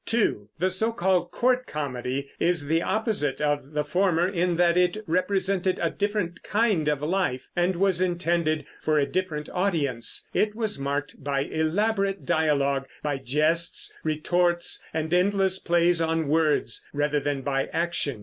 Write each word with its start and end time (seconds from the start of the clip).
(2) 0.07 0.49
The 0.57 0.71
so 0.71 0.91
called 0.91 1.29
Court 1.29 1.67
Comedy 1.67 2.31
is 2.39 2.65
the 2.65 2.81
opposite 2.81 3.39
of 3.39 3.73
the 3.73 3.83
former 3.83 4.27
in 4.27 4.55
that 4.55 4.75
it 4.75 4.97
represented 5.05 5.77
a 5.77 5.91
different 5.91 6.41
kind 6.41 6.87
of 6.87 7.03
life 7.03 7.49
and 7.55 7.75
was 7.75 8.01
intended 8.01 8.65
for 8.81 8.97
a 8.97 9.05
different 9.05 9.47
audience. 9.53 10.27
It 10.33 10.55
was 10.55 10.79
marked 10.79 11.23
by 11.23 11.41
elaborate 11.41 12.25
dialogue, 12.25 12.87
by 13.03 13.17
jests, 13.19 13.93
retorts, 14.03 14.83
and 14.91 15.13
endless 15.13 15.59
plays 15.59 16.01
on 16.01 16.27
words, 16.27 16.83
rather 16.91 17.19
than 17.19 17.43
by 17.43 17.67
action. 17.71 18.19